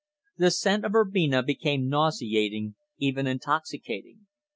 [0.35, 4.25] The scent of verbena became nauseating even intoxicating.